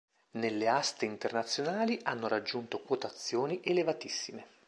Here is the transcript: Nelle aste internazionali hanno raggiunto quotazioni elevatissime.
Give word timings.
Nelle 0.31 0.67
aste 0.67 1.05
internazionali 1.05 1.99
hanno 2.01 2.27
raggiunto 2.27 2.79
quotazioni 2.81 3.61
elevatissime. 3.63 4.47